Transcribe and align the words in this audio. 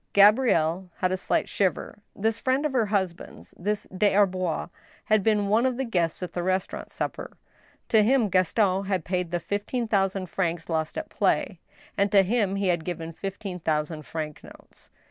Gabrielle 0.13 0.89
had 0.97 1.11
a 1.11 1.15
slight 1.15 1.47
shiver. 1.47 2.01
This 2.15 2.39
friend 2.39 2.65
of 2.65 2.71
her 2.73 2.87
husband's— 2.87 3.53
this 3.65 3.85
Des 3.95 4.15
Arbois— 4.15 4.69
had 5.05 5.21
been 5.21 5.47
one 5.47 5.63
of 5.63 5.77
the 5.77 5.85
guests 5.85 6.23
at 6.23 6.33
the 6.33 6.41
restaurant 6.41 6.91
supper. 6.91 7.37
To 7.89 8.01
him 8.01 8.27
Gaston 8.27 8.85
had 8.85 9.05
paid 9.05 9.29
the 9.29 9.39
fifteen 9.39 9.87
thousand 9.87 10.25
francs 10.27 10.69
lost 10.69 10.97
at 10.97 11.09
play, 11.11 11.59
and 11.99 12.11
to 12.11 12.23
him 12.23 12.55
he 12.55 12.69
had 12.69 12.83
given 12.83 13.13
fifteen 13.13 13.59
thousand 13.59 14.07
franc 14.07 14.43
notes. 14.43 14.89